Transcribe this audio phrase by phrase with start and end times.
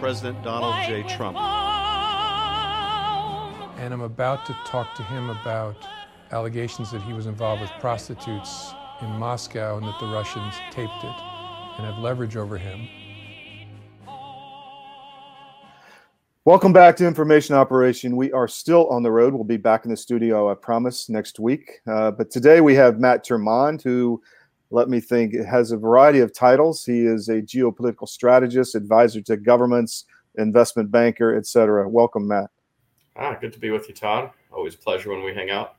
[0.00, 1.02] President Donald J.
[1.04, 1.38] Trump.
[3.78, 5.76] And I'm about to talk to him about
[6.32, 11.16] allegations that he was involved with prostitutes in Moscow and that the Russians taped it
[11.76, 12.88] and have leverage over him.
[16.44, 18.16] Welcome back to Information Operation.
[18.16, 19.34] We are still on the road.
[19.34, 21.80] We'll be back in the studio, I promise, next week.
[21.86, 24.22] Uh, but today we have Matt Tyrmand, who,
[24.70, 26.84] let me think, it has a variety of titles.
[26.84, 30.04] He is a geopolitical strategist, advisor to governments,
[30.36, 31.88] investment banker, etc.
[31.88, 32.50] Welcome, Matt.
[33.16, 34.30] Ah, good to be with you, Todd.
[34.52, 35.76] Always a pleasure when we hang out.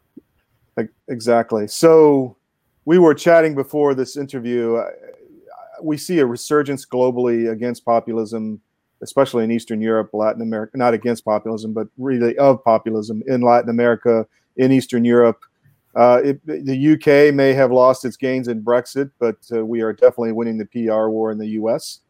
[1.08, 1.68] Exactly.
[1.68, 2.38] So
[2.86, 4.82] we were chatting before this interview.
[5.82, 8.62] We see a resurgence globally against populism
[9.02, 13.70] especially in Eastern Europe, Latin America, not against populism, but really of populism in Latin
[13.70, 14.26] America,
[14.58, 15.44] in Eastern Europe.
[15.98, 19.92] Uh, it, the UK may have lost its gains in Brexit, but uh, we are
[19.92, 22.02] definitely winning the PR war in the US.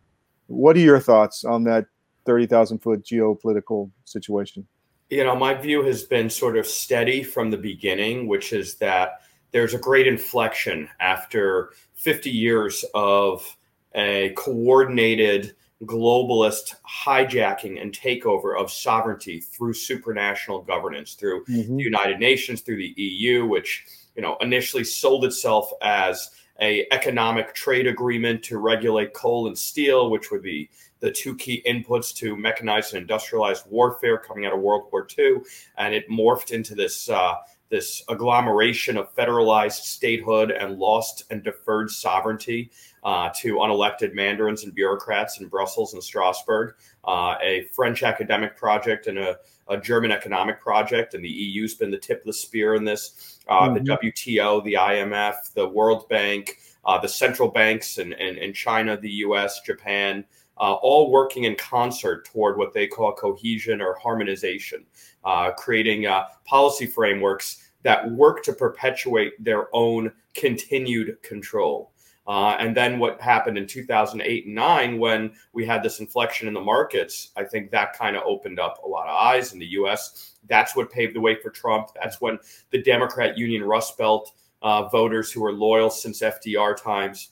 [0.48, 1.86] What are your thoughts on that
[2.26, 4.68] 30,000 foot geopolitical situation?
[5.10, 9.22] You know, my view has been sort of steady from the beginning, which is that
[9.52, 13.56] there's a great inflection after 50 years of
[13.96, 21.78] a coordinated globalist hijacking and takeover of sovereignty through supranational governance, through mm-hmm.
[21.78, 27.54] the United Nations, through the EU, which you know initially sold itself as a economic
[27.54, 30.70] trade agreement to regulate coal and steel, which would be
[31.00, 35.38] the two key inputs to mechanized and industrialized warfare coming out of World War II,
[35.78, 37.10] and it morphed into this.
[37.10, 37.36] Uh,
[37.70, 42.72] this agglomeration of federalized statehood and lost and deferred sovereignty
[43.04, 46.76] uh, to unelected mandarins and bureaucrats in Brussels and Strasbourg,
[47.06, 49.38] uh, a French academic project and a,
[49.70, 53.40] a, German economic project, and the EU's been the tip of the spear in this.
[53.48, 53.84] Uh, mm-hmm.
[53.84, 58.98] The WTO, the IMF, the World Bank, uh, the central banks in, in, in, China,
[58.98, 60.26] the US, Japan,
[60.60, 64.86] uh, all working in concert toward what they call cohesion or harmonization,
[65.24, 66.08] uh, creating
[66.46, 71.92] policy frameworks that work to perpetuate their own continued control.
[72.28, 76.54] Uh, and then what happened in 2008 and 9 when we had this inflection in
[76.54, 79.68] the markets, I think that kind of opened up a lot of eyes in the
[79.68, 80.34] US.
[80.50, 81.90] That's what paved the way for Trump.
[81.96, 82.38] That's when
[82.72, 87.30] the Democrat Union Rust Belt uh, voters who were loyal since FDR times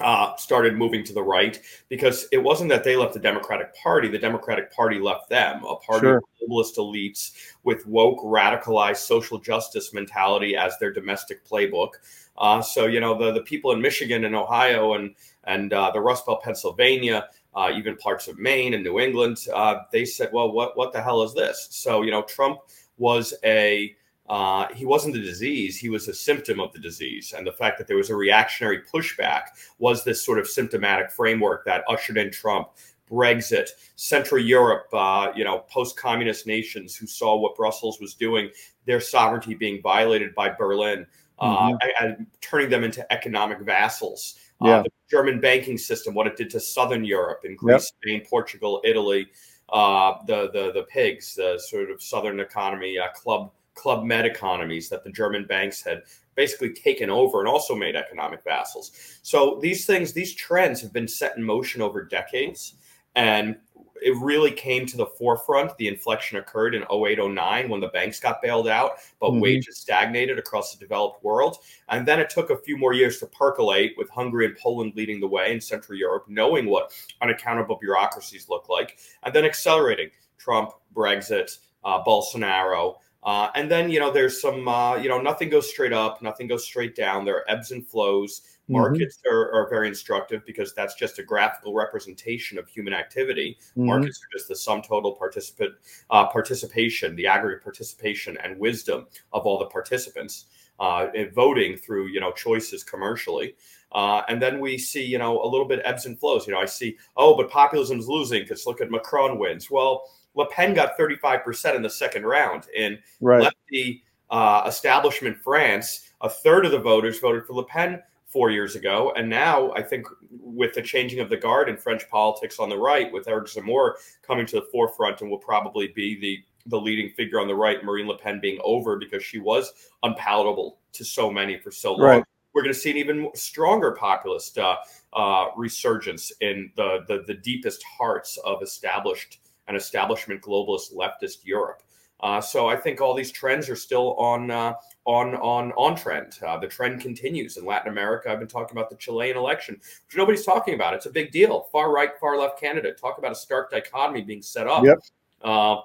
[0.00, 4.08] uh, started moving to the right because it wasn't that they left the Democratic Party,
[4.08, 6.16] the Democratic Party left them, a party sure.
[6.18, 7.32] of globalist elites
[7.64, 11.90] with woke, radicalized social justice mentality as their domestic playbook.
[12.36, 15.14] Uh, so you know the the people in Michigan and Ohio and
[15.44, 19.80] and uh, the Rust Belt, Pennsylvania, uh, even parts of Maine and New England, uh,
[19.90, 21.66] they said, well, what what the hell is this?
[21.70, 22.60] So you know Trump
[22.98, 23.96] was a
[24.28, 27.34] uh, he wasn't the disease, he was a symptom of the disease.
[27.36, 29.42] And the fact that there was a reactionary pushback
[29.78, 32.68] was this sort of symptomatic framework that ushered in Trump.
[33.10, 38.50] Brexit, Central Europe, uh, you know, post-communist nations who saw what Brussels was doing,
[38.84, 41.06] their sovereignty being violated by Berlin,
[41.38, 42.04] uh, mm-hmm.
[42.04, 44.38] and turning them into economic vassals.
[44.60, 44.82] Uh, yeah.
[44.82, 47.80] The German banking system, what it did to Southern Europe, in Greece, yep.
[48.02, 49.28] Spain, Portugal, Italy,
[49.70, 54.88] uh, the the the pigs, the sort of Southern economy, uh, club club med economies
[54.88, 56.02] that the German banks had
[56.34, 59.18] basically taken over and also made economic vassals.
[59.22, 62.74] So these things, these trends have been set in motion over decades.
[63.16, 63.56] And
[64.02, 65.76] it really came to the forefront.
[65.76, 69.40] The inflection occurred in 08, 09 when the banks got bailed out, but mm-hmm.
[69.40, 71.58] wages stagnated across the developed world.
[71.88, 75.20] And then it took a few more years to percolate with Hungary and Poland leading
[75.20, 76.92] the way in Central Europe, knowing what
[77.22, 82.96] unaccountable bureaucracies look like, and then accelerating Trump, Brexit, uh, Bolsonaro.
[83.22, 86.46] Uh, and then, you know, there's some, uh, you know, nothing goes straight up, nothing
[86.46, 87.24] goes straight down.
[87.24, 88.42] There are ebbs and flows.
[88.64, 88.74] Mm-hmm.
[88.74, 93.58] Markets are, are, very instructive because that's just a graphical representation of human activity.
[93.70, 93.86] Mm-hmm.
[93.86, 95.74] Markets are just the sum total participant
[96.10, 100.46] uh, participation, the aggregate participation and wisdom of all the participants
[100.80, 103.54] uh, voting through you know choices commercially.
[103.92, 106.46] Uh, and then we see, you know, a little bit ebbs and flows.
[106.46, 109.70] You know, I see, oh, but populism is losing because look at Macron wins.
[109.70, 110.04] Well,
[110.38, 112.68] Le Pen got 35% in the second round.
[112.74, 113.42] In right.
[113.42, 118.76] lefty uh, establishment France, a third of the voters voted for Le Pen four years
[118.76, 119.12] ago.
[119.16, 122.78] And now I think with the changing of the guard in French politics on the
[122.78, 127.10] right, with Eric Zemmour coming to the forefront and will probably be the the leading
[127.16, 131.30] figure on the right, Marine Le Pen being over because she was unpalatable to so
[131.30, 132.00] many for so long.
[132.02, 132.24] Right.
[132.52, 134.76] We're going to see an even stronger populist uh,
[135.14, 139.38] uh, resurgence in the, the the deepest hearts of established
[139.68, 141.82] and establishment globalist leftist Europe.
[142.20, 144.74] Uh, so I think all these trends are still on uh,
[145.04, 146.38] on on on trend.
[146.44, 148.30] Uh, the trend continues in Latin America.
[148.30, 150.94] I've been talking about the Chilean election, which nobody's talking about.
[150.94, 151.68] It's a big deal.
[151.70, 152.98] Far right, far left candidate.
[152.98, 154.84] Talk about a stark dichotomy being set up.
[154.84, 154.98] Yep.
[155.42, 155.76] Uh,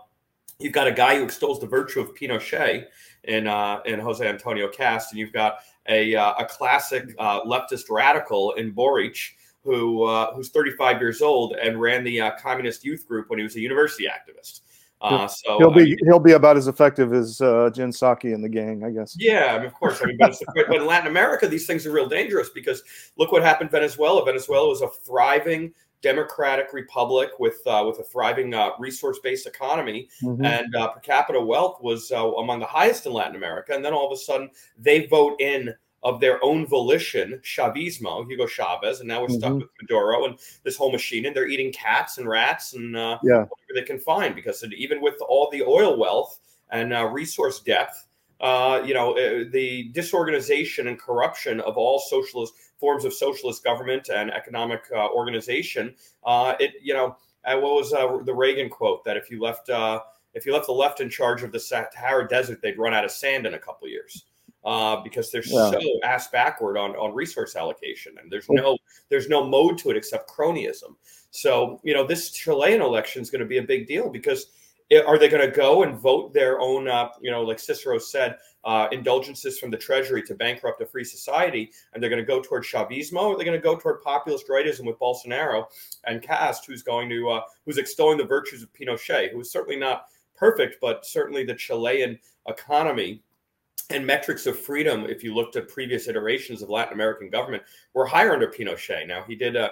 [0.57, 2.85] you've got a guy who extols the virtue of Pinochet
[3.25, 8.53] in uh, in Jose Antonio Kast, and you've got a uh, a classic leftist radical
[8.53, 9.35] in Boric.
[9.63, 10.05] Who,
[10.35, 14.07] who's 35 years old and ran the communist youth group when he was a university
[14.07, 14.59] activist.
[15.03, 18.33] Uh, so he'll be I mean, he'll be about as effective as uh, Jen Psaki
[18.33, 19.17] and the gang, I guess.
[19.19, 19.99] Yeah, I mean, of course.
[20.01, 22.83] I mean, but, but, in Latin America, these things are real dangerous because
[23.17, 24.23] look what happened Venezuela.
[24.23, 30.07] Venezuela was a thriving democratic republic with uh, with a thriving uh, resource based economy,
[30.23, 30.45] mm-hmm.
[30.45, 33.73] and uh, per capita wealth was uh, among the highest in Latin America.
[33.73, 35.73] And then all of a sudden, they vote in
[36.03, 39.59] of their own volition, Chavismo, Hugo Chavez, and now we're stuck mm-hmm.
[39.59, 43.45] with Maduro and this whole machine, and they're eating cats and rats and uh, yeah.
[43.45, 46.39] whatever they can find because even with all the oil wealth
[46.71, 48.07] and uh, resource depth,
[48.41, 54.09] uh, you know, uh, the disorganization and corruption of all socialist forms of socialist government
[54.13, 55.95] and economic uh, organization,
[56.25, 57.15] uh, it, you know,
[57.45, 57.91] what was
[58.25, 59.69] the Reagan quote that if you left
[60.33, 63.11] if you left the left in charge of the Sahara Desert, they'd run out of
[63.11, 64.23] sand in a couple years
[64.65, 65.71] uh, because they're yeah.
[65.71, 68.77] so ass backward on, on resource allocation and there's no
[69.09, 70.95] there's no mode to it except cronyism.
[71.31, 74.47] So you know this Chilean election is going to be a big deal because
[74.89, 77.97] it, are they going to go and vote their own uh, you know like Cicero
[77.97, 82.25] said uh, indulgences from the treasury to bankrupt a free society and they're going to
[82.25, 85.65] go toward Chavismo or they're going to go toward populist rightism with Bolsonaro
[86.05, 89.77] and Kast who's going to uh, who's extolling the virtues of Pinochet who is certainly
[89.77, 90.05] not
[90.35, 92.17] perfect but certainly the Chilean
[92.47, 93.21] economy
[93.89, 98.05] and metrics of freedom, if you looked at previous iterations of Latin American government, were
[98.05, 99.07] higher under Pinochet.
[99.07, 99.71] Now, he did uh,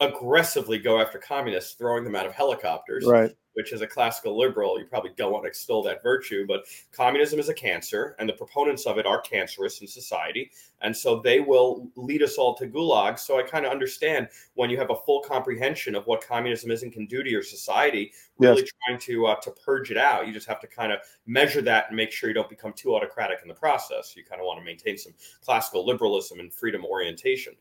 [0.00, 3.04] aggressively go after communists, throwing them out of helicopters.
[3.06, 6.66] Right which as a classical liberal, you probably don't want to extol that virtue, but
[6.92, 10.50] communism is a cancer, and the proponents of it are cancerous in society.
[10.82, 13.20] And so they will lead us all to gulags.
[13.20, 16.82] So I kind of understand when you have a full comprehension of what communism is
[16.82, 18.70] and can do to your society, really yes.
[18.86, 20.26] trying to uh, to purge it out.
[20.26, 22.94] You just have to kind of measure that and make sure you don't become too
[22.94, 24.14] autocratic in the process.
[24.14, 27.54] You kind of want to maintain some classical liberalism and freedom orientation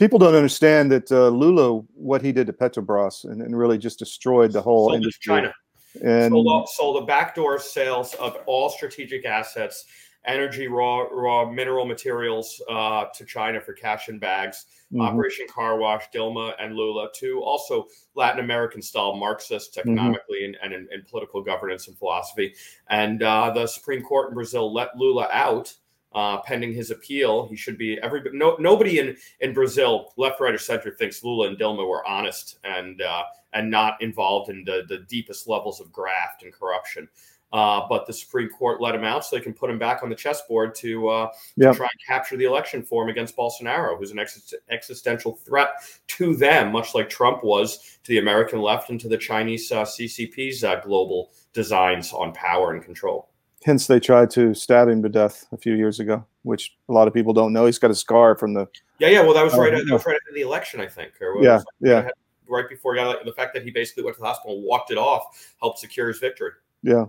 [0.00, 4.00] people don't understand that uh, Lula, what he did to Petrobras, and, and really just
[4.00, 5.36] destroyed the whole sold industry.
[5.36, 5.54] China
[6.02, 9.84] and sold, sold the backdoor sales of all strategic assets,
[10.24, 14.66] energy, raw, raw mineral materials uh, to China for cash in bags.
[14.92, 15.02] Mm-hmm.
[15.02, 17.86] Operation Car Wash, Dilma and Lula, to also
[18.16, 19.88] Latin American style Marxists mm-hmm.
[19.88, 20.72] economically mm-hmm.
[20.72, 22.54] and, and political governance and philosophy.
[22.88, 25.74] And uh, the Supreme Court in Brazil let Lula out
[26.12, 27.46] uh, pending his appeal.
[27.48, 31.48] He should be every no, nobody in in Brazil, left, right, or center, thinks Lula
[31.48, 35.92] and Dilma were honest and uh, and not involved in the the deepest levels of
[35.92, 37.08] graft and corruption.
[37.52, 40.08] Uh, but the Supreme Court let him out so they can put him back on
[40.08, 44.12] the chessboard to, uh, to try and capture the election for him against Bolsonaro, who's
[44.12, 45.70] an ex- existential threat
[46.06, 49.82] to them, much like Trump was to the American left and to the Chinese uh,
[49.82, 53.30] CCP's uh, global designs on power and control.
[53.64, 57.06] Hence, they tried to stab him to death a few years ago, which a lot
[57.06, 57.66] of people don't know.
[57.66, 58.66] He's got a scar from the.
[58.98, 59.20] Yeah, yeah.
[59.20, 59.74] Well, that was right.
[59.74, 61.12] Uh, that was right after the election, I think.
[61.20, 62.08] Or yeah, yeah.
[62.48, 64.90] Right before he got the fact that he basically went to the hospital, and walked
[64.90, 66.52] it off, helped secure his victory.
[66.82, 67.04] Yeah,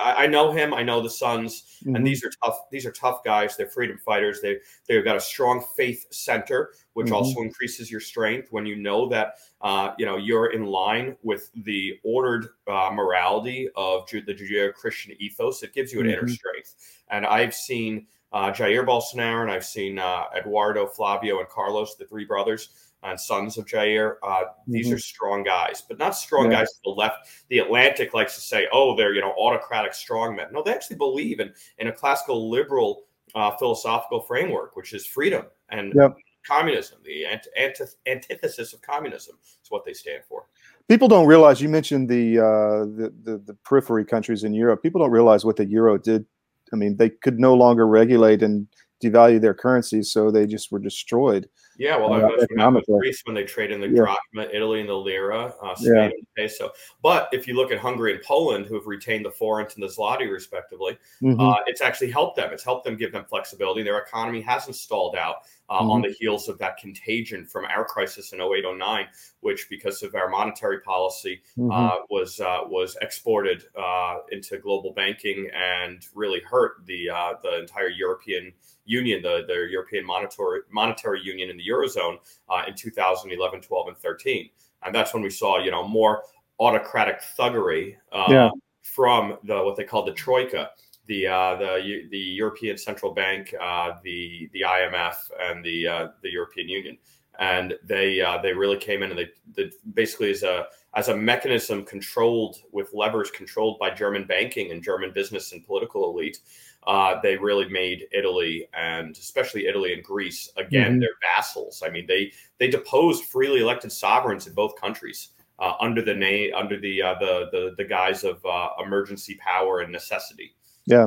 [0.00, 0.74] I, I know him.
[0.74, 1.94] I know the Sons, mm-hmm.
[1.94, 2.68] and these are tough.
[2.70, 3.56] These are tough guys.
[3.56, 4.40] They're freedom fighters.
[4.40, 7.14] They they've got a strong faith center, which mm-hmm.
[7.14, 11.50] also increases your strength when you know that uh, you know you're in line with
[11.54, 15.62] the ordered uh, morality of the Judeo-Christian ethos.
[15.62, 16.18] It gives you an mm-hmm.
[16.18, 16.74] inner strength.
[17.08, 22.06] And I've seen uh, Jair Bolsonaro, and I've seen uh, Eduardo, Flavio, and Carlos, the
[22.06, 24.16] three brothers and sons of Jair.
[24.22, 24.96] Uh, these mm-hmm.
[24.96, 26.60] are strong guys, but not strong yeah.
[26.60, 27.28] guys to the left.
[27.48, 31.40] The Atlantic likes to say, "Oh, they're you know autocratic strongmen." No, they actually believe
[31.40, 33.04] in in a classical liberal
[33.34, 36.14] uh, philosophical framework, which is freedom and yep.
[36.46, 36.98] communism.
[37.04, 40.46] The ant- antith- antithesis of communism is what they stand for.
[40.88, 41.60] People don't realize.
[41.60, 44.82] You mentioned the, uh, the the the periphery countries in Europe.
[44.82, 46.26] People don't realize what the euro did.
[46.72, 48.66] I mean, they could no longer regulate and
[49.02, 51.48] devalue their currencies, so they just were destroyed.
[51.78, 52.98] Yeah, well, uh, that's what happened economically.
[53.00, 53.94] Greece when they trade in the Yeah.
[54.34, 56.04] drachma, Italy in the lira, uh, Spain Yeah.
[56.04, 56.70] in the peso.
[57.02, 59.88] But if you look at Hungary and Poland, who have retained the forint and the
[59.88, 61.40] zloty respectively, Mhm.
[61.40, 62.52] uh, it's actually helped them.
[62.52, 63.82] It's helped them give them flexibility.
[63.82, 65.36] Their economy hasn't stalled out
[65.68, 65.90] uh, Mm-hmm.
[65.90, 69.08] on the heels of that contagion from our crisis in 0809,
[69.40, 71.40] which, because of our monetary policy,
[71.70, 77.60] uh, was uh, was exported uh, into global banking and really hurt the uh, the
[77.60, 78.52] entire European
[78.84, 83.96] Union, the, the European monetary monetary union in the eurozone uh, in 2011, 12, and
[83.98, 84.50] 13,
[84.84, 86.22] and that's when we saw you know more
[86.60, 88.50] autocratic thuggery uh, Yeah.
[88.82, 90.70] from the what they call the troika.
[91.06, 96.30] The, uh, the the European Central Bank, uh, the the IMF, and the uh, the
[96.30, 96.96] European Union,
[97.40, 101.16] and they uh, they really came in and they, they basically as a as a
[101.16, 106.38] mechanism controlled with levers controlled by German banking and German business and political elite,
[106.86, 111.00] uh, they really made Italy and especially Italy and Greece again Mhm.
[111.00, 111.82] their vassals.
[111.84, 116.52] I mean, they they deposed freely elected sovereigns in both countries uh, under the name
[116.54, 120.54] under the uh, the, the the guise of uh, emergency power and necessity.
[120.86, 121.06] Yeah.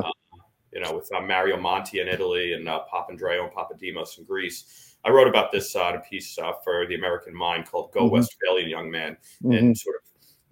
[0.72, 4.96] you know, with uh, Mario Monti in Italy and uh, Papandreou and Papademos in Greece.
[5.04, 8.08] I wrote about this uh, in a piece uh, for the American Mind called "Go
[8.08, 8.12] Mhm.
[8.12, 9.58] Westphalian Young Man." Mhm.
[9.58, 10.02] and sort of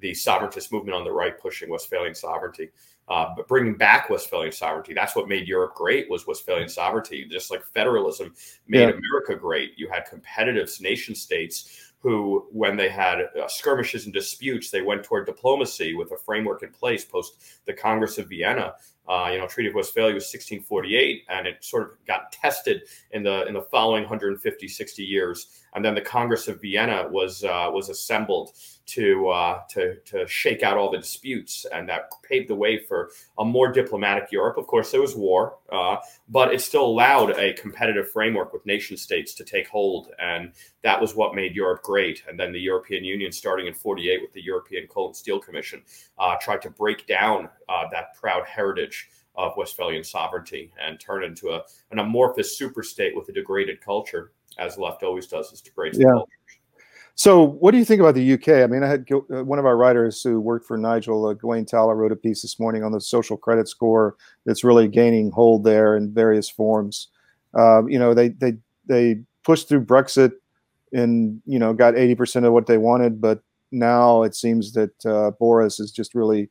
[0.00, 2.68] the sovereigntist movement on the right pushing Westphalian sovereignty,
[3.08, 4.94] uh, but bringing back Westphalian sovereignty.
[4.94, 7.26] That's what made Europe great was Westphalian sovereignty.
[7.30, 8.34] Just like federalism
[8.66, 8.94] made Yeah.
[8.94, 9.72] America great.
[9.76, 15.04] You had competitive nation states who, when they had uh, skirmishes and disputes, they went
[15.04, 18.74] toward diplomacy with a framework in place post the Congress of Vienna.
[19.08, 23.22] Uh, you know, Treaty of Westphalia was 1648, and it sort of got tested in
[23.22, 25.62] the in the following 150, 60 years.
[25.74, 28.52] And then the Congress of Vienna was uh, was assembled
[28.86, 33.10] to uh, to to shake out all the disputes, and that paved the way for
[33.38, 34.56] a more diplomatic Europe.
[34.56, 35.96] Of course, there was war, uh,
[36.28, 41.00] but it still allowed a competitive framework with nation states to take hold, and that
[41.00, 42.22] was what made Europe great.
[42.28, 45.82] And then the European Union, starting in '48 with the European Coal and Steel Commission,
[46.18, 48.93] uh, tried to break down uh, that proud heritage
[49.36, 54.78] of Westphalian sovereignty and turn into a, an amorphous superstate with a degraded culture, as
[54.78, 56.12] left always does, is degrades Yeah.
[56.12, 56.28] culture.
[57.16, 58.48] So, what do you think about the UK?
[58.64, 61.64] I mean, I had uh, one of our writers who worked for Nigel, uh, Gawain
[61.64, 65.62] Towler, wrote a piece this morning on the social credit score that's really gaining hold
[65.62, 67.08] there in various forms.
[67.56, 68.54] Uh, you know, they they
[68.86, 70.32] they pushed through Brexit
[70.92, 75.06] and you know got eighty percent of what they wanted, but now it seems that
[75.06, 76.50] uh, Boris is just really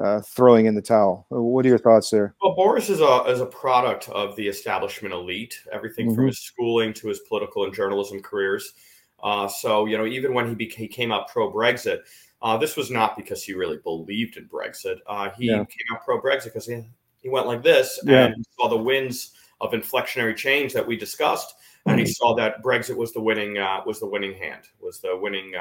[0.00, 1.26] uh, throwing in the towel.
[1.28, 2.34] What are your thoughts there?
[2.42, 5.60] Well, Boris is a is a product of the establishment elite.
[5.72, 6.28] Everything from Mhm.
[6.28, 8.72] his schooling to his political and journalism careers.
[9.22, 12.00] Uh, so you know, even when he became he came out pro Brexit,
[12.42, 14.96] uh, this was not because he really believed in Brexit.
[15.06, 15.58] Uh, he Yeah.
[15.64, 16.82] came out pro Brexit because he
[17.22, 18.26] he went like this Yeah.
[18.26, 21.54] and saw the winds of inflectionary change that we discussed,
[21.86, 25.16] and he saw that Brexit was the winning uh, was the winning hand, was the
[25.16, 25.52] winning.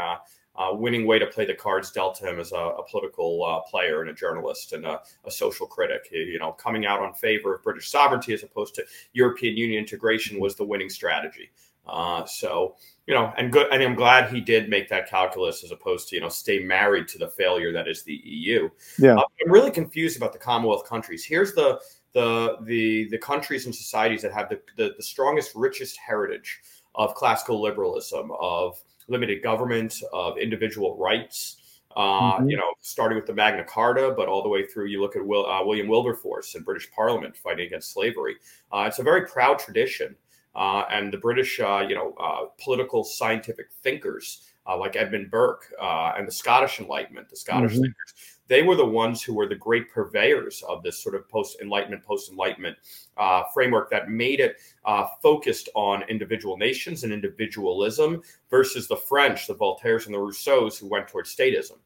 [0.53, 3.62] Uh, winning way to play the cards dealt to him as a, a political uh,
[3.70, 6.10] player and a journalist and a, a social critic.
[6.12, 10.41] You know, coming out on favor of British sovereignty as opposed to European Union integration
[10.41, 11.51] was the winning strategy.
[11.88, 12.75] Uh, so,
[13.08, 16.15] you know, and good, and I'm glad he did make that calculus as opposed to
[16.15, 18.70] you know stay married to the failure that is the EU.
[19.00, 19.15] Yeah.
[19.15, 21.25] Uh, I'm really confused about the Commonwealth countries.
[21.25, 21.79] Here's the
[22.13, 26.60] the the the countries and societies that have the, the, the strongest, richest heritage
[26.96, 31.58] of classical liberalism, of limited government, of individual rights.
[31.96, 32.50] Uh, Mhm.
[32.51, 34.86] You know, starting with the Magna Carta, but all the way through.
[34.86, 38.38] You look at Will, uh, William Wilberforce in British Parliament fighting against slavery.
[38.72, 40.15] Uh, it's a very proud tradition,
[40.55, 45.65] uh, and the British, uh, you know, uh, political scientific thinkers uh, like Edmund Burke
[45.81, 47.81] uh, and the Scottish Enlightenment, the Scottish Mhm.
[47.81, 51.62] thinkers, they were the ones who were the great purveyors of this sort of post
[51.62, 52.75] Enlightenment, post Enlightenment
[53.15, 59.48] uh, framework that made it uh, focused on individual nations and individualism versus the French,
[59.48, 61.77] the Voltaires and the Rousseaus who went towards statism.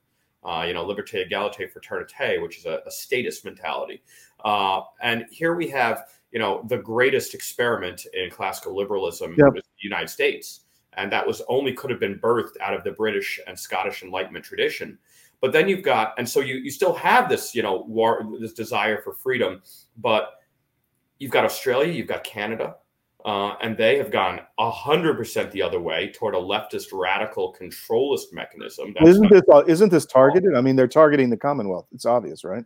[0.43, 4.01] Uh, you know, liberté, égalité, fraternité, which is a, a statist mentality.
[4.43, 9.53] Uh, and here we have, you know, the greatest experiment in classical liberalism Yep.
[9.53, 10.61] was the United States.
[10.93, 14.45] And that was only could have been birthed out of the British and Scottish Enlightenment
[14.45, 14.97] tradition.
[15.41, 18.53] But then you've got, and so you, you still have this, you know, war, this
[18.53, 19.61] desire for freedom,
[19.97, 20.39] but
[21.19, 22.75] you've got Australia, you've got Canada,
[23.25, 28.33] uh, and they have gone hundred percent the other way toward a leftist, radical, controlist
[28.33, 28.93] mechanism.
[28.93, 30.55] That's Isn't this uh, isn't this targeted?
[30.55, 31.87] I mean, they're targeting the Commonwealth.
[31.91, 32.63] It's obvious, right?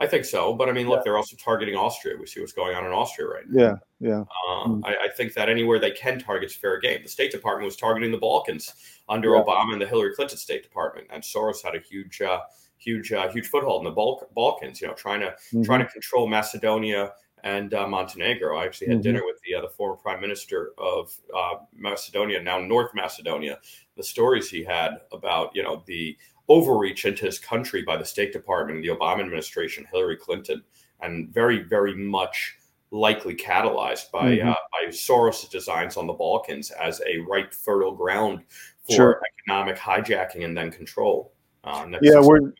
[0.00, 1.02] I think so, but I mean, look, Yeah.
[1.04, 2.16] they're also targeting Austria.
[2.18, 3.62] We see what's going on in Austria right now.
[4.00, 4.20] Yeah, yeah.
[4.20, 4.80] Uh, Mm.
[4.84, 7.02] I, I think that anywhere they can target's fair game.
[7.02, 8.74] The State Department was targeting the Balkans
[9.08, 9.42] under Yeah.
[9.42, 12.40] Obama and the Hillary Clinton State Department, and Soros had a huge, uh,
[12.76, 14.80] huge, uh, huge foothold in the Balk- Balkans.
[14.80, 15.64] You know, trying to Mhm.
[15.64, 17.12] trying to control Macedonia,
[17.44, 18.56] and uh, Montenegro.
[18.58, 19.02] I actually had Mm-hmm.
[19.02, 23.60] dinner with the uh, the former prime minister of uh, Macedonia, now North Macedonia.
[23.96, 26.16] The stories he had about you know the
[26.48, 30.62] overreach into his country by the State Department, the Obama administration, Hillary Clinton,
[31.00, 32.56] and very very much
[32.90, 34.48] likely catalyzed by Mhm.
[34.50, 38.40] uh, by Soros' designs on the Balkans as a ripe fertile ground
[38.86, 39.22] for Sure.
[39.40, 41.32] economic hijacking and then control.
[41.64, 42.52] Uh, Yeah, we're,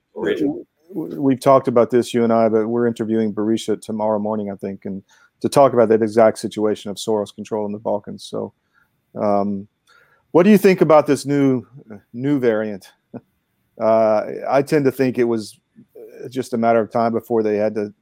[0.93, 4.85] we've talked about this, you and I, but we're interviewing Barisha tomorrow morning, I think,
[4.85, 5.03] and
[5.41, 8.25] to talk about that exact situation of Soros control in the Balkans.
[8.25, 8.53] So,
[9.15, 9.67] um,
[10.33, 11.67] what do you think about this new
[12.13, 12.93] new variant?
[13.81, 15.59] Uh, I tend to think it was
[16.25, 17.93] uh, just a matter of time before they had to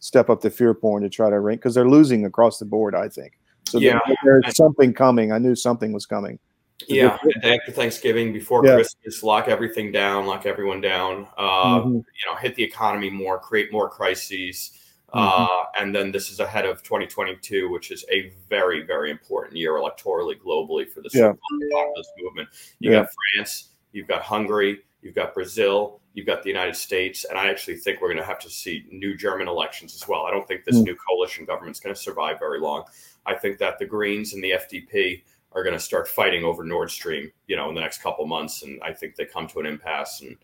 [0.00, 2.94] step up the fear porn to try to rank because they're losing across the board.
[2.94, 3.78] I think so.
[3.78, 3.98] Yeah.
[4.24, 5.32] there- there's something coming.
[5.32, 6.38] I knew something was coming.
[6.86, 8.74] Yeah, the day after Thanksgiving, before Yeah.
[8.76, 11.26] Christmas, lock everything down, lock everyone down.
[11.36, 11.94] Uh, Mhm.
[11.94, 14.70] You know, hit the economy more, create more crises,
[15.12, 15.18] Mm-hmm.
[15.18, 19.72] uh, and then this is ahead of 2022, which is a very, very important year
[19.72, 21.32] electorally globally for the Yeah.
[21.72, 22.48] populist movement.
[22.78, 23.00] You Yeah.
[23.00, 27.48] got France, you've got Hungary, you've got Brazil, you've got the United States, and I
[27.48, 30.26] actually think we're going to have to see new German elections as well.
[30.26, 30.84] I don't think this Mm.
[30.84, 32.84] new coalition government's going to survive very long.
[33.26, 36.90] I think that the Greens and the FDP are going to start fighting over Nord
[36.90, 39.66] Stream, you know, in the next couple months, and I think they come to an
[39.66, 40.36] impasse, and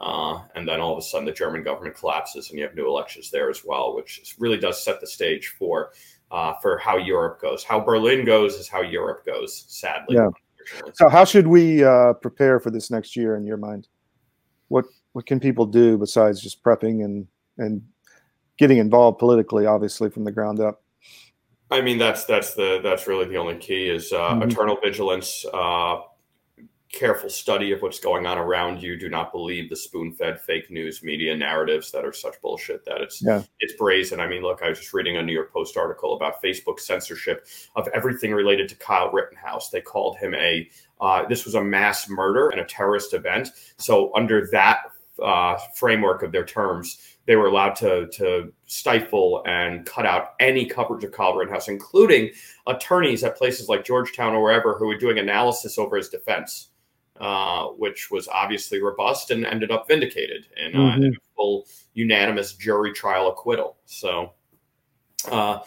[0.00, 2.86] uh, and then all of a sudden the German government collapses, and you have new
[2.86, 5.90] elections there as well, which really does set the stage for
[6.30, 7.64] uh, for how Europe goes.
[7.64, 9.64] How Berlin goes is how Europe goes.
[9.68, 10.28] Sadly, Yeah.
[10.92, 13.88] So, how should we uh, prepare for this next year in your mind?
[14.68, 17.26] What what can people do besides just prepping and
[17.58, 17.82] and
[18.58, 20.82] getting involved politically, obviously from the ground up?
[21.70, 24.50] I mean, that's that's the that's really the only key is uh, Mhm.
[24.50, 26.00] eternal vigilance, uh,
[26.92, 28.96] careful study of what's going on around you.
[28.98, 33.20] Do not believe the spoon-fed fake news media narratives that are such bullshit that it's
[33.22, 33.42] Yeah.
[33.60, 34.20] it's brazen.
[34.20, 37.46] I mean, look, I was just reading a New York Post article about Facebook censorship
[37.76, 39.70] of everything related to Kyle Rittenhouse.
[39.70, 40.68] They called him a
[41.00, 43.50] uh, this was a mass murder and a terrorist event.
[43.76, 44.78] So under that
[45.22, 50.64] uh, framework of their terms, they were allowed to to stifle and cut out any
[50.64, 52.30] coverage of Kyle Rittenhouse, including
[52.66, 56.67] attorneys at places like Georgetown or wherever who were doing analysis over his defense,
[57.20, 62.54] uh, which was obviously robust and ended up vindicated in, uh, in a full unanimous
[62.54, 63.76] jury trial acquittal.
[63.86, 64.32] So,
[65.30, 65.60] uh,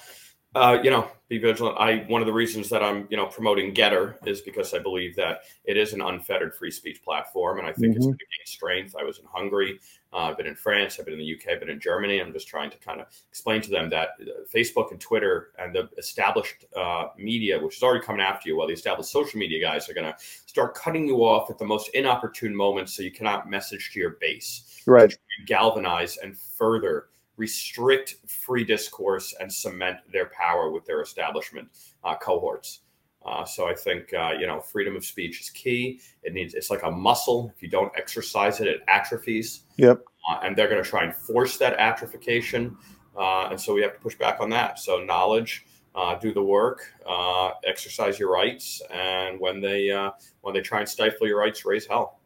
[0.56, 1.78] uh, you know, be vigilant.
[1.80, 5.16] I one of the reasons that I'm you know promoting GETTR is because I believe
[5.16, 8.10] that it is an unfettered free speech platform, and I think it's Mhm.
[8.10, 8.96] going to gain strength.
[9.00, 9.80] I was in Hungary,
[10.12, 12.20] uh, I've been in France, I've been in the UK, I've been in Germany.
[12.20, 15.74] I'm just trying to kind of explain to them that uh, Facebook and Twitter and
[15.74, 19.62] the established uh, media, which is already coming after you, while the established social media
[19.66, 23.12] guys are going to start cutting you off at the most inopportune moments, so you
[23.12, 25.18] cannot message to your base Right.
[25.46, 27.08] galvanize and further
[27.42, 31.68] restrict free discourse and cement their power with their establishment
[32.04, 32.82] uh, cohorts.
[33.26, 36.00] Uh, so I think uh, you know freedom of speech is key.
[36.24, 37.52] It needs it's like a muscle.
[37.56, 39.64] If you don't exercise it, it atrophies.
[39.78, 40.04] Yep.
[40.30, 42.76] Uh, and they're going to try and force that atrophication.
[43.18, 44.80] Uh, and so we have to push back on that.
[44.80, 50.54] So knowledge, uh, do the work, uh, exercise your rights, and when they uh, when
[50.54, 52.21] they try and stifle your rights, raise hell.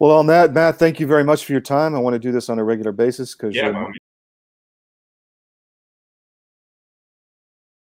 [0.00, 1.94] Well, on that, Matt, thank you very much for your time.
[1.94, 3.92] I want to do this on a regular basis because Yeah, you're by all